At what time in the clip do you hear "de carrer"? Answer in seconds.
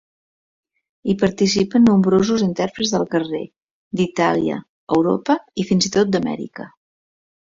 2.95-3.41